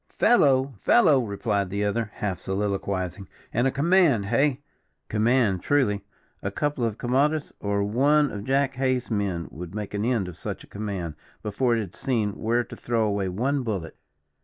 [0.09, 0.73] "Fellow!
[0.81, 4.63] fellow!" replied the other, half soliloquizing, "and a command, hey!
[5.09, 6.03] command, truly;
[6.41, 10.37] a couple of camaudus, or one of Jack Hays' men would make an end of
[10.37, 13.95] such a command, before it had seen where to throw away one bullet."